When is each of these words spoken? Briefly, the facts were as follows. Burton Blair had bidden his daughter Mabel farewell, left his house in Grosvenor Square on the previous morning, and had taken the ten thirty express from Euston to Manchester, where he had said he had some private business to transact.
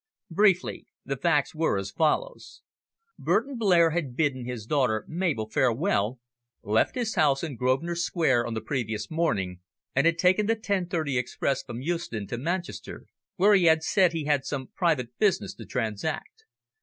Briefly, 0.31 0.87
the 1.05 1.15
facts 1.15 1.53
were 1.53 1.77
as 1.77 1.91
follows. 1.91 2.63
Burton 3.19 3.55
Blair 3.55 3.91
had 3.91 4.15
bidden 4.15 4.45
his 4.45 4.65
daughter 4.65 5.05
Mabel 5.07 5.47
farewell, 5.47 6.19
left 6.63 6.95
his 6.95 7.13
house 7.13 7.43
in 7.43 7.55
Grosvenor 7.55 7.93
Square 7.93 8.47
on 8.47 8.55
the 8.55 8.61
previous 8.61 9.11
morning, 9.11 9.59
and 9.95 10.07
had 10.07 10.17
taken 10.17 10.47
the 10.47 10.55
ten 10.55 10.87
thirty 10.87 11.19
express 11.19 11.61
from 11.61 11.81
Euston 11.83 12.25
to 12.25 12.39
Manchester, 12.39 13.05
where 13.35 13.53
he 13.53 13.65
had 13.65 13.83
said 13.83 14.11
he 14.11 14.23
had 14.25 14.43
some 14.43 14.69
private 14.75 15.15
business 15.19 15.53
to 15.53 15.67
transact. 15.67 16.45